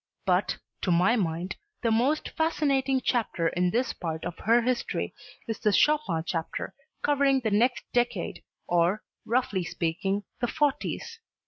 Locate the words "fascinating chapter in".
2.29-3.69